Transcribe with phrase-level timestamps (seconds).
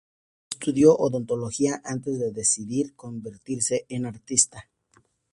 [0.51, 4.67] Estudió odontología, antes de decidir convertirse en artista.